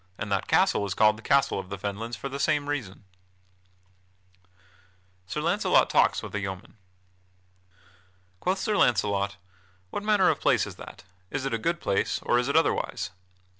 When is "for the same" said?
2.17-2.67